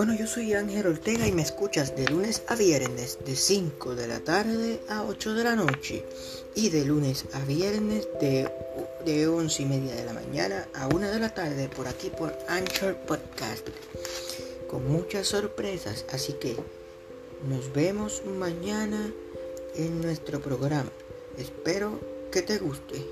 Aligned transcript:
Bueno, 0.00 0.14
yo 0.14 0.26
soy 0.26 0.54
Ángel 0.54 0.86
Ortega 0.86 1.28
y 1.28 1.32
me 1.32 1.42
escuchas 1.42 1.94
de 1.94 2.08
lunes 2.08 2.42
a 2.48 2.54
viernes 2.56 3.18
de 3.26 3.36
5 3.36 3.94
de 3.94 4.08
la 4.08 4.20
tarde 4.20 4.80
a 4.88 5.02
8 5.02 5.34
de 5.34 5.44
la 5.44 5.54
noche 5.54 6.06
y 6.54 6.70
de 6.70 6.86
lunes 6.86 7.26
a 7.34 7.44
viernes 7.44 8.08
de, 8.18 8.50
de 9.04 9.28
11 9.28 9.62
y 9.62 9.66
media 9.66 9.94
de 9.94 10.06
la 10.06 10.14
mañana 10.14 10.66
a 10.72 10.86
1 10.86 11.10
de 11.10 11.20
la 11.20 11.34
tarde 11.34 11.68
por 11.68 11.86
aquí 11.86 12.08
por 12.08 12.32
Anchor 12.48 12.96
Podcast 13.06 13.68
con 14.70 14.90
muchas 14.90 15.26
sorpresas, 15.26 16.06
así 16.10 16.32
que 16.32 16.56
nos 17.46 17.70
vemos 17.74 18.22
mañana 18.24 19.12
en 19.74 20.00
nuestro 20.00 20.40
programa. 20.40 20.90
Espero 21.36 22.00
que 22.32 22.40
te 22.40 22.56
guste. 22.56 23.04